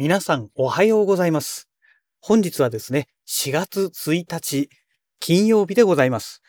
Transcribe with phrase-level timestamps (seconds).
[0.00, 1.68] 皆さんおはようございます。
[2.20, 4.70] 本日はですね、4月1日
[5.18, 6.40] 金曜日でございます。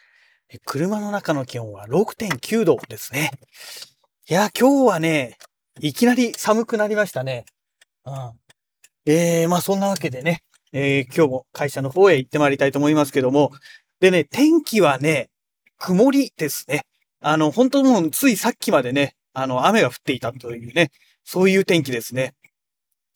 [0.68, 3.32] 車の中の気温は6.9度ですね。
[4.30, 5.36] いや、今日はね、
[5.80, 7.46] いきなり寒くなりましたね。
[8.05, 8.14] うん。
[9.07, 13.50] えー、まあそんなわけでね、えー今日も会社の方へ行ってまいりたいと思いますけども、
[14.00, 15.31] でね、天気はね、
[15.79, 16.84] 曇りですね。
[17.20, 20.92] あの、本当もうついさっきまでね、あの、雨が降っていたというね、
[21.24, 22.36] そういう天気ですね。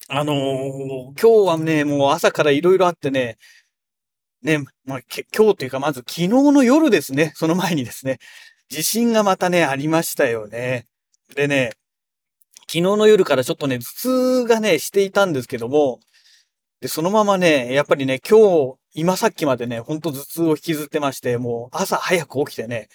[0.10, 3.38] あのー今日はね、もう朝からいろいろあってね、
[4.42, 5.00] ね、まあ、
[5.36, 8.20] 今日というか、まず昨日の夜ですね、その前にですね、
[8.70, 10.88] 地震がまたね、ありましたよね。
[11.36, 11.72] でね、
[12.62, 16.00] 昨日の夜からちょっとね、頭痛がね、していたんですけども、
[16.82, 22.90] で、そのままね、やっぱりね、今日、今さっきまでね、ほんと頭痛を引きずってまして、もう朝早く起きてね、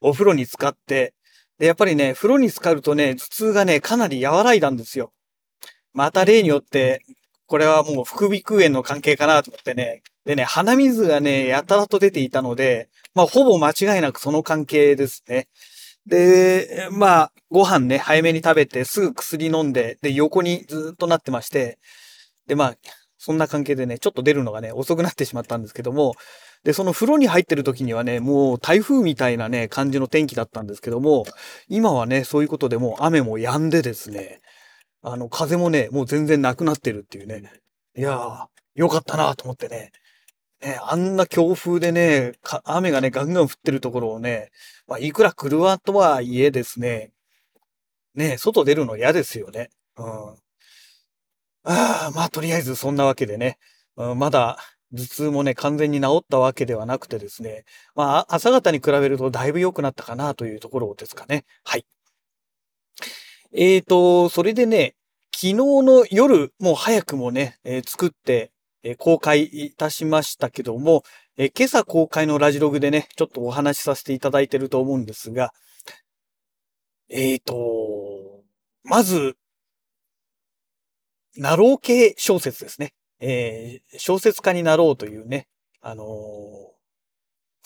[0.00, 1.14] お風呂に浸かって、
[1.58, 5.13] で、やっぱりね、風呂に浸かるとね、頭痛がね、かなり和らいだんですよ。
[5.94, 7.02] また例によって、
[7.46, 10.02] これはもう副鼻腔炎の関係かなと思ってね。
[10.24, 15.48] でね、鼻水がね、やたらと出ていたので、まあ、ほぼ間違いなくその関係ですね。
[16.06, 21.78] で、まあ、ご飯ね、早めに食べて、すぐ薬飲んで、で、横にずっとなってまして、
[22.46, 22.76] で、まあ、
[23.18, 26.14] そんな関係でね、ちょっと出るのがね、遅くなってしまったんですけども、
[26.64, 31.24] で、その風呂に入ってる時にはね、もう台風みたいなね、感じの天気だったんですけども、
[31.68, 34.40] 今はね、そういうことでもう雨も止んでですね、
[35.04, 37.52] あの、風もね、もう全然なくなってるっていうね。
[37.96, 39.92] いやー、よかったなと思ってね。
[40.62, 44.50] ね、あんな強風でね、か雨がね、ガンガン降ってるところをね、
[44.86, 47.12] まあ、いくら車とはいえですね、
[48.14, 49.68] ね、外出るの嫌ですよね。
[49.98, 50.06] うん。
[51.64, 53.58] ああ、まあ、とりあえずそんなわけでね、
[53.96, 54.58] うん、まだ
[54.94, 61.44] 頭痛もね、完全に治ったわけではなくてですね、まあ、朝方に比べるとだいぶ良くなったかなというところですかね。
[61.62, 61.84] はい。
[63.56, 64.96] えーと、それでね、
[65.32, 68.50] 昨日の夜、もう早くもね、えー作って、
[68.82, 71.04] えー公開いたしましたけども、
[71.36, 75.52] えー今朝公開のラジログでね、ちょっとお話しさせていただいてると思うんですが、
[77.08, 78.42] えーと、
[78.82, 79.36] まず、
[81.36, 82.92] ナロー系小説ですね。
[83.20, 85.46] えー小説家になろうというね、
[85.80, 86.74] あのー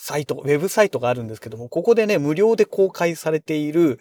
[0.01, 3.99] サイト、ウェブサイトがあるんですけども、ここでね、無料で公開されている、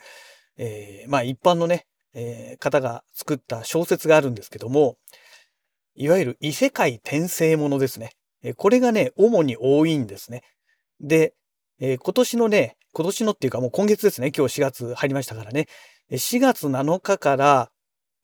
[0.59, 4.97] えーまあ一般のね、えー方が作った小説があるんですけども、
[5.95, 8.11] いわゆる異世界転生ものですね。
[8.43, 10.43] えーこれがね、主に多いんですね。
[11.01, 11.35] で、
[11.81, 15.67] えー今年のね、今年のっていうかもう今月ですね、今日4月入りましたからね。
[16.11, 17.71] 4月7日から、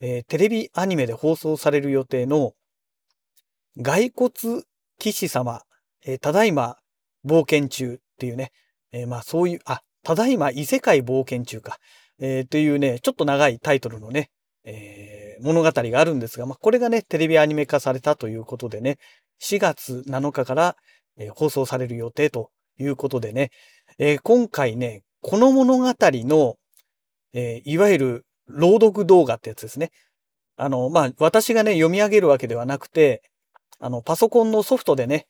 [0.00, 2.52] えーテレビアニメで放送される予定の、
[3.82, 4.62] 骸骨
[4.98, 5.62] 騎士様、
[6.04, 6.78] えーただいま
[7.24, 8.50] 冒険中っていうね、
[8.92, 11.78] えーまあそういう、あ、ただいま異世界冒険中か。
[12.20, 14.30] えーというね、ちょっと長いタイトルのね、
[14.64, 18.98] えー物語があるんですが、まあ、これがね、テレビアニメ化されたということでね、
[19.42, 20.76] 4月7日から、
[21.18, 23.50] えー放送される予定ということでね、
[23.98, 26.54] えー今回ね、この物語の、
[27.32, 29.90] えーいわゆる朗読動画ってやつですね。
[30.56, 33.22] あの、まあ、私がね、読み上げるわけではなくて、
[33.80, 35.26] あの、パソコンのソフトでね、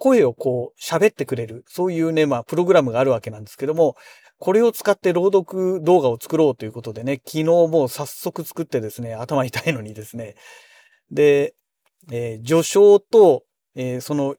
[0.00, 3.96] 声をこう喋ってくれる、そういうね、まあ、プログラムがあるわけなんですけども、
[4.38, 10.34] これを使って朗読動画を作ろうということでね、昨日もう早速作ってですね、頭痛いのにですね。
[11.12, 11.54] で、
[12.10, 13.44] えー序章と、
[13.76, 14.36] えーその、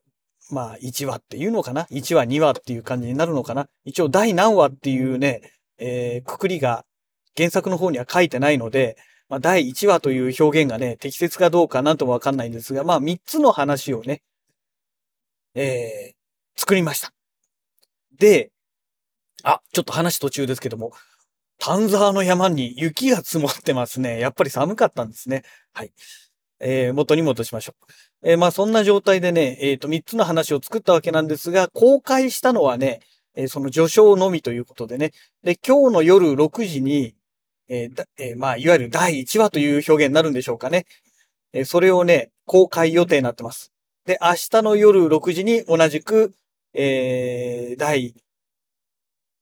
[0.49, 3.67] まあ、1話っていうのかな ?1 話、2話っていう感じになるのかな？
[3.85, 5.41] 一応、第何話っていうね、
[5.77, 6.83] えーくくりが
[7.37, 8.97] 原作の方には書いてないので、
[9.29, 14.23] まあ、第1話という表現がね、適切かどうかなんともわかんないんですが、まあ、3つの話をね、
[15.55, 16.21] えー
[16.57, 17.11] 作りました。
[18.19, 18.51] で、
[19.43, 20.91] あ、ちょっと話途中ですけども、
[21.57, 24.19] 丹沢の山に雪が積もってますね。
[24.19, 25.43] やっぱり寒かったんですね。
[25.73, 25.91] はい。
[26.59, 27.73] えー元に戻しましょ
[28.23, 28.29] う。
[28.29, 32.99] えーまあそんな状態でね、えっ、と、3つの話を作ったわけなんですが、公開したのはね、
[33.35, 35.11] えーその序章のみということでね。
[35.43, 37.15] で、今日の夜6時に、
[37.69, 40.85] えーえーまあ、いわゆる第1話という表現になるんでしょうかね。
[41.53, 43.71] えーそれをね、公開予定になってます。
[44.05, 46.33] で、明日の夜6時に同じく、
[46.73, 48.13] えー第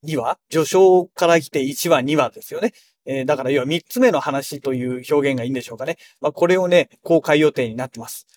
[0.04, 2.74] 2話序章から来て1話、2話ですよね。
[3.06, 5.98] えーだから要は3つ目の話という表現がいいんでしょうかね。
[6.22, 8.28] まあ、これをね、公開予定になってます。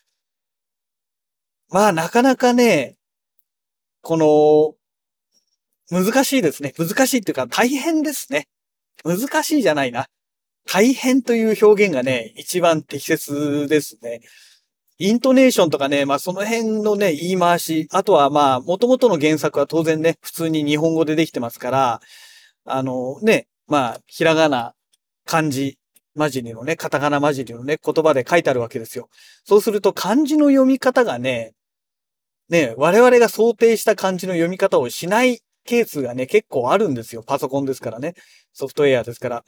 [1.70, 2.96] まあ、なかなかね、
[4.02, 6.72] この、難しいですね。
[6.78, 8.48] 難しいっていうか大変ですね。
[9.04, 10.06] 難しいじゃないな。
[10.66, 14.20] 大変という表現がね、一番適切ですね。
[14.98, 22.00] イントネーションとかね、まあその辺のね、言い回し、あとはまあ、元々の原作は当然ね、普通に日本語でできてますから、
[22.64, 24.74] あのね、まあ、ひらがな、
[25.24, 25.78] 漢字、
[26.16, 29.08] 混じりのね、カタカナ混じりのね、言葉で書いてあるわけですよ。
[29.44, 31.52] そうすると漢字の読み方がね、
[32.48, 37.22] ね、我々が想定した漢字の読み方をしないケースがね、結構あるんですよ。
[37.22, 38.14] パソコンですからね。
[38.52, 39.44] ソフトウェアですから。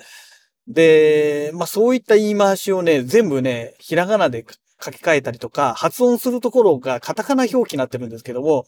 [0.67, 4.43] で、まあそういった言い回しをね、全部ね、ひらがなで
[4.85, 8.67] 書き換えたりとか、発音するところがカタカナ表記になってるんですけども、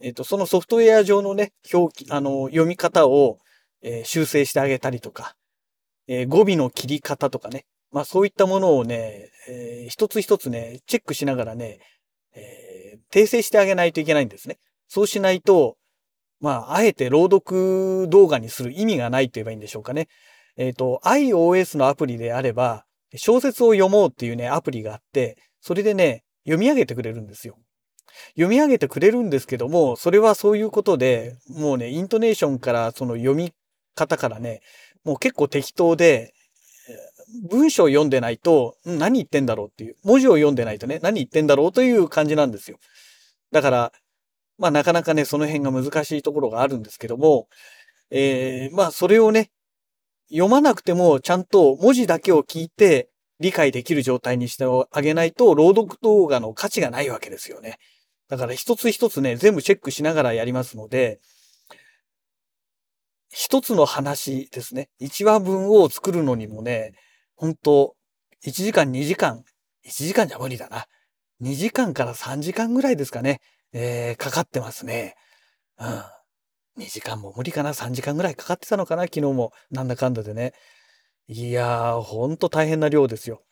[0.00, 3.38] えっ、と、そのソフトウェア上のね、表記、あの、読み方を、
[3.82, 5.34] えー、修正してあげたりとか、
[6.06, 11.78] えー、語尾の切り方とかね、まあそういったものをね、えー、一つ一つね、チェックしながらね、
[12.34, 14.58] え訂正してあげないといけないんですね。
[14.88, 15.76] そうしないと、
[16.40, 20.08] まあ、あえて朗読動画にする意味がないと言えばいいんでしょうかね。
[20.56, 22.84] えっ、と、iOS のアプリであれば、
[23.16, 27.56] 小説を読もうっていうね、アプリがあって、それでね、読み上げてくれるんですよ。
[28.30, 33.52] 読み上げてくれるんですけども、それはそういうことで、もうね、イントネーションからその読み
[33.94, 34.60] 方からね、
[35.04, 36.32] もう結構適当で、
[37.50, 42.78] 文章を読んでないと、何言ってんだろうっていう、文字を読んでないとね、何言ってんだろうという感じなんですよ。
[43.52, 43.92] だから、
[44.58, 47.48] まあなかなかね、その辺が難しいところがあるんですけども、
[48.10, 49.50] えー、まあそれをね、
[50.30, 53.08] 読まなくてもちゃんと文字だけを聞いて
[53.40, 57.78] 理解できる状態にしてあげないと、朗読動画の価値がないわけですよね。
[58.28, 61.20] だから一つ一つね、全部チェックしながらやりますので、
[63.30, 64.88] 一つの話ですね。
[64.98, 66.94] 一話分を作るのにもね、
[67.36, 67.94] 本当
[68.44, 69.44] 1時間2時間、
[69.86, 70.86] 1時間じゃ無理だな。
[71.40, 73.40] 2時間から3時間ぐらいですかね。
[73.72, 75.14] えー、かかってますね。
[75.78, 76.02] うん。
[76.78, 79.02] 2時間も無理かな ?3 時間ぐらいかかってたのかな？
[79.02, 79.52] 昨日も。
[79.70, 80.52] なんだかんだでね。
[81.26, 83.42] いやー、ほんと大変な量ですよ。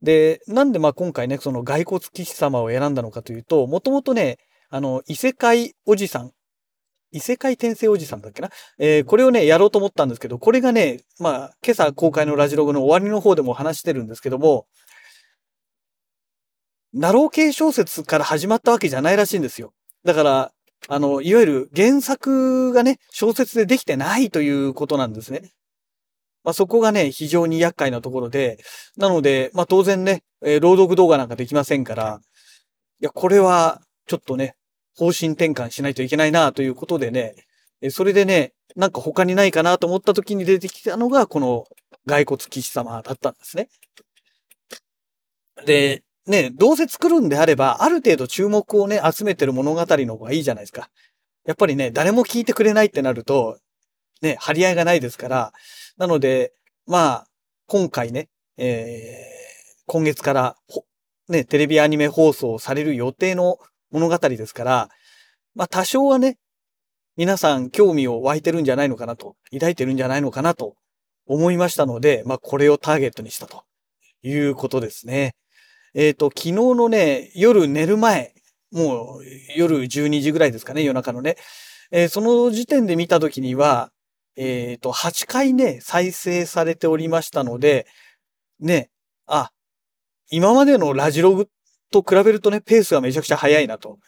[0.00, 4.38] で、なんでまあ今回ね、その骸骨騎士様を選んだのかというと、もともとね、
[4.70, 6.32] あの、異世界おじさん、
[7.10, 14.66] 異世界転生おじさんだっけな、えー、これをね、やろうと思ったんですけど、これがね、まあ、今朝公開のラジログの終わりの方でも話してるんですけども、
[16.92, 19.72] ナロー系小説から始まったわけじゃないらしいんですよ。
[20.04, 20.52] だから、
[20.86, 25.50] あの、いわゆる原作がね、小説でできてないということなんですね。
[26.44, 28.58] まあ、そこがね、非常に厄介なところで、
[28.96, 32.20] なので、まあ、当然ね、えー、朗読動画なんかできませんから、
[33.00, 34.54] いや、これは、ちょっとね、
[34.96, 37.34] 方針転換しないといけないなということでね、
[37.80, 41.66] えそれでね、なんか他にないかなと思った時に出てきたのが、この
[42.06, 43.68] 骸骨騎士様だったんですね。
[45.64, 50.90] で、ね、どうせ作るんであれば、ある程度注目をね、集めてる物語の方がいいじゃないですか。
[51.46, 53.58] やっぱりね、誰も聞いてくれないってなると、
[54.20, 55.52] ね、張り合いがないですから、
[55.96, 56.52] なので、
[56.86, 57.26] まあ、
[57.66, 58.28] 今回ね、
[58.58, 60.56] えー、今月から、
[61.28, 63.58] ね、テレビアニメ放送される予定の
[63.90, 64.88] 物語ですから、
[65.54, 66.38] まあ多少はね、
[67.16, 70.76] 皆さん興味を湧いてるんじゃないのかなと、抱いてるんじゃないのかなと
[71.26, 73.64] 思いましたので、まあこれをターゲットにしたと
[74.22, 75.34] いうことですね。
[75.98, 78.32] えっ、ー、と、昨日のね、夜寝る前、
[78.70, 79.22] もう
[79.56, 81.36] 夜12時ぐらいですかね、夜中のね。
[81.90, 83.90] えー、その時点で見た時には、
[84.36, 87.88] えっ、ー、と、8回ね、再生されておりましたので、
[88.60, 88.90] ね、
[89.26, 89.50] あ、
[90.30, 91.48] 今までのラジログ
[91.90, 93.98] と比べるとね、ペースがめちゃくちゃ速いなと。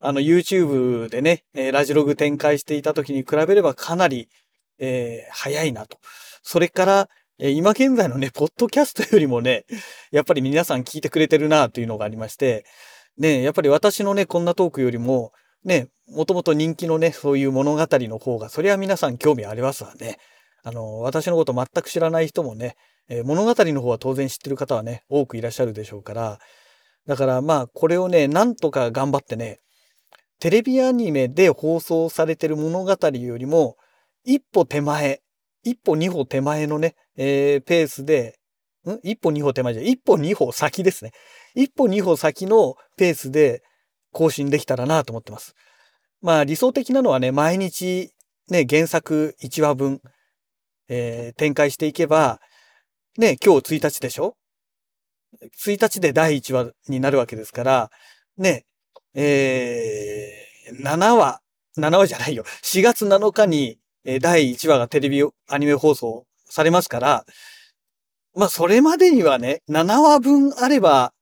[0.00, 4.28] あの、YouTube でね、えラジログ展開していた時に比べればかなり、
[4.80, 5.98] えー、早いなと。
[6.42, 7.08] それから、
[7.40, 9.64] え今現在のね、ポッドキャストよりもね、
[10.10, 12.64] やっぱり皆さん聞いてくれてるなというのがありまして、
[13.16, 15.32] ね、やっぱり私のね、こんなトークよりも、
[15.64, 20.18] ね、もともと人気のね、そういう物語の方が、そりゃ皆さん興味ありますわね。
[20.64, 22.74] あの、私のこと全く知らない人もね、
[23.08, 26.40] え、物語の方は当然知ってる方はね、多くいらっしゃるでしょうから、
[27.06, 29.60] だからまあ、これをね、なんとか頑張ってね、
[30.40, 33.76] テレビアニメで放送されてる物語よりも、
[34.24, 35.20] 一歩手前、
[35.68, 38.38] 一歩二歩手前のね、えー、ペースで、
[38.86, 38.98] ん？
[39.02, 41.12] 一歩二歩手前じゃ、一歩二歩先ですね。
[41.54, 43.62] 一歩二歩先のペースで
[44.12, 45.54] 更新できたらなと思ってます。
[46.20, 48.12] まあ理想的なのはね、毎日
[48.50, 50.00] ね、原作1話分、
[50.88, 52.40] えー、展開していけば、
[53.18, 54.36] ね、今日1日でしょ
[55.66, 57.90] ?1 日で第1話になるわけですから、
[58.38, 58.64] ね、
[59.14, 61.40] えー、7話、
[61.76, 62.44] 7話じゃないよ。
[62.62, 63.78] 4月7日に
[64.10, 67.26] え第1話がテレビアニメ放送されますから、
[68.34, 71.12] まあ、それまでにはね、7話分あれば、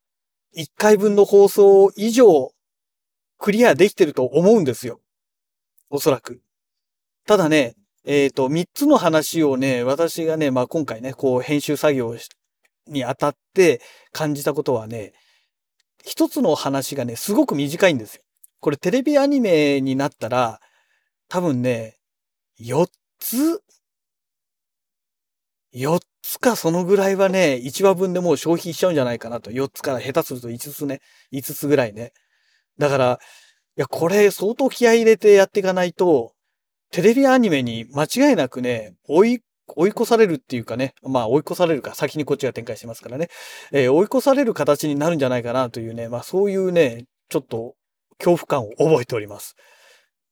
[0.57, 2.52] 1回分の放送以上、
[3.38, 5.00] クリアできてると思うんですよ。
[5.90, 6.40] おそらく。
[7.26, 7.75] ただね、
[8.05, 12.14] えっ、ー、と、3つの話をね、私がね、まあ、今回ね、こう、編集作業
[12.87, 13.81] にあたって
[14.12, 15.12] 感じたことはね、
[16.05, 18.23] 一つの話がね、すごく短いんですよ。
[18.61, 20.61] これテレビアニメになったら、
[21.28, 21.97] 多分ね、
[22.60, 22.86] 4
[23.18, 23.62] つ、
[25.75, 29.50] 4つかそのぐらいはね、1話分でもう消費しちゃうんじゃないかなと。
[29.50, 31.00] 4つから下手すると5つね、
[31.32, 32.12] 5つぐらいね。
[32.78, 33.20] だから、
[33.76, 36.32] いや、これ相当気合入れてやっていかないと、
[36.90, 43.28] テレビアニメに間違いなくね、追い、追い越されるっていうかね、まあ追い越されるか、先にこっちが展開してますからね、
[43.72, 47.75] えー、追い越される形になるんじゃないかなというね、まあそういうね、ちょっと
[48.18, 49.56] 恐怖感を覚えております。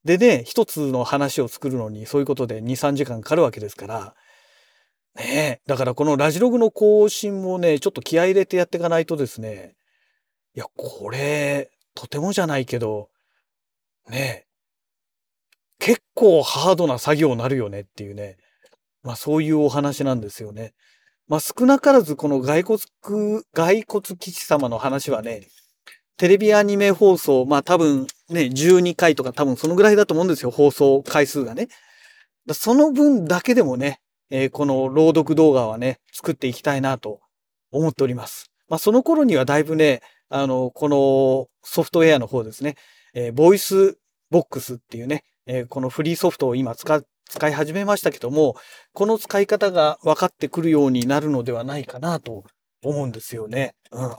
[0.05, 4.15] でね、一つの話を作るのにそういうことで2、3時間かかるわけですから、
[5.17, 9.77] ねえ、だからこのラジログの更新もね、ちょっと気合入れてやっていかないとですね、
[10.55, 13.09] いや、これ、とてもじゃないけど、
[14.11, 14.47] ねえ、
[15.79, 18.37] 結構ハードな作業になるよねっていうね、
[19.03, 20.75] まあそういうお話なんですよね。
[21.29, 22.81] まあ少なからずこの骸骨、
[23.53, 25.49] 骸骨騎士様の話はね、
[26.17, 31.69] テレビアニメ放送、まあ多分ね、12回とか多分そのぐらいだと思うんですよ、放送回数がね。
[32.53, 37.21] その分だけでもね、えー、この朗読動画はね、作っていきたいなと
[37.71, 38.51] 思っております。
[38.69, 42.77] まあその頃にはだいぶね、あの、このソフトウェアの方ですね、
[43.15, 43.99] えー、ボイス
[44.31, 48.57] ボックスっていうね、えー、このフリーソフトを今使、使い始めましたけども、
[48.93, 52.45] この使い方が分かってくるようになるのではないかなと
[52.83, 53.75] 思うんですよね。
[53.93, 54.11] うん。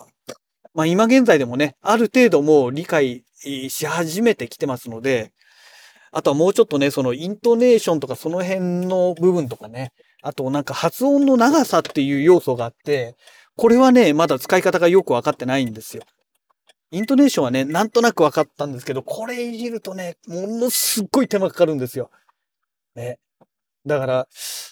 [0.75, 3.23] まあ今現在でもね、ある程度もう理解
[3.69, 5.31] し始めてきてますので、
[6.11, 13.15] あとはもうちょっとね、そのイントネーションとかその辺の部分とかね、あとなんか発音の長さっていう要素があって、
[13.55, 16.03] これはね、まだ使い方がよくわかってないんですよ。
[16.91, 22.11] イントネーションはね、なんとなくわかったんですけど、これいじるとね、ものすっごい手間かかるんですよ。
[22.95, 23.19] ね。
[23.85, 24.27] だから、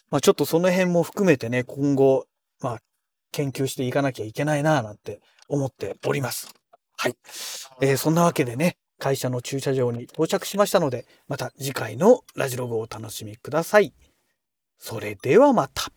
[0.09, 2.25] まあちょっとその辺も含めてね、今後、
[2.59, 2.79] まあ
[3.31, 5.19] 研究していかなきゃいけないなぁなんて
[5.53, 6.53] 思っております。
[6.97, 7.15] はい。
[7.81, 13.93] えー、そんなわけでね、会社の駐車場に到着しましたので、また次回のラジログをお楽しみください。
[14.77, 15.91] それではまた。